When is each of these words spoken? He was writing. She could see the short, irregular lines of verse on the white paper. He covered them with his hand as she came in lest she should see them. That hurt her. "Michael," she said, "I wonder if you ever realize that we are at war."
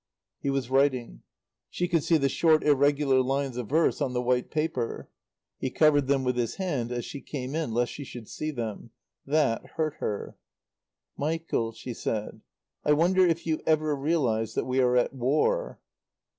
He 0.39 0.49
was 0.49 0.71
writing. 0.71 1.21
She 1.69 1.87
could 1.87 2.03
see 2.03 2.17
the 2.17 2.27
short, 2.27 2.63
irregular 2.63 3.21
lines 3.21 3.55
of 3.55 3.69
verse 3.69 4.01
on 4.01 4.13
the 4.13 4.21
white 4.23 4.49
paper. 4.49 5.09
He 5.59 5.69
covered 5.69 6.07
them 6.07 6.23
with 6.23 6.37
his 6.37 6.55
hand 6.55 6.91
as 6.91 7.05
she 7.05 7.21
came 7.21 7.53
in 7.53 7.71
lest 7.71 7.91
she 7.91 8.03
should 8.03 8.27
see 8.27 8.49
them. 8.49 8.89
That 9.27 9.63
hurt 9.75 9.93
her. 9.99 10.37
"Michael," 11.17 11.71
she 11.71 11.93
said, 11.93 12.41
"I 12.83 12.93
wonder 12.93 13.23
if 13.23 13.45
you 13.45 13.61
ever 13.67 13.95
realize 13.95 14.55
that 14.55 14.65
we 14.65 14.79
are 14.79 14.95
at 14.97 15.13
war." 15.13 15.79